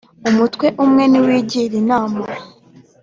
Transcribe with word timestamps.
Umutwe 0.29 0.67
umwe 0.83 1.03
ntiwigira 1.07 1.73
inama. 1.83 2.21